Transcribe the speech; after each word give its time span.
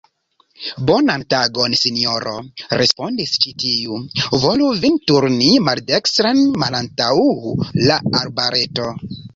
Bonan 0.89 1.25
tagon, 1.33 1.75
sinjoro, 1.81 2.33
respondis 2.83 3.35
ĉi 3.45 3.53
tiu, 3.65 4.01
volu 4.47 4.73
vin 4.85 4.99
turni 5.13 5.53
maldekstren 5.69 6.45
malantaŭ 6.65 7.13
la 7.91 8.05
arbareto. 8.25 8.95